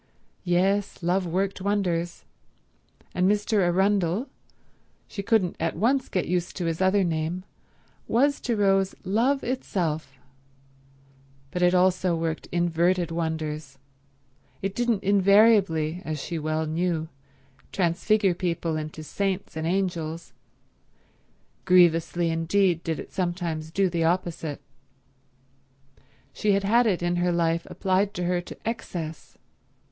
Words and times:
Yes, 0.45 1.03
love 1.03 1.27
worked 1.27 1.61
wonders, 1.61 2.23
and 3.13 3.29
Mr. 3.29 3.59
Arundel—she 3.59 5.21
couldn't 5.21 5.55
at 5.59 5.75
once 5.75 6.09
get 6.09 6.27
used 6.27 6.57
to 6.57 6.65
his 6.65 6.81
other 6.81 7.03
name—was 7.03 8.39
to 8.41 8.55
Rose 8.55 8.95
Love 9.03 9.43
itself; 9.43 10.17
but 11.51 11.61
it 11.61 11.75
also 11.75 12.15
worked 12.15 12.47
inverted 12.51 13.11
wonders, 13.11 13.77
it 14.63 14.73
didn't 14.73 15.03
invariably, 15.03 16.01
as 16.03 16.19
she 16.19 16.39
well 16.39 16.65
knew, 16.65 17.07
transfigure 17.71 18.33
people 18.33 18.77
into 18.77 19.03
saints 19.03 19.55
and 19.55 19.67
angels. 19.67 20.33
Grievously 21.63 22.31
indeed 22.31 22.83
did 22.83 22.97
it 22.97 23.13
sometimes 23.13 23.69
do 23.69 23.87
the 23.87 24.03
opposite. 24.05 24.61
She 26.33 26.53
had 26.53 26.63
had 26.63 26.87
it 26.87 27.03
in 27.03 27.17
her 27.17 27.31
life 27.31 27.67
applied 27.69 28.15
to 28.15 28.23
her 28.23 28.41
to 28.41 28.57
excess. 28.67 29.37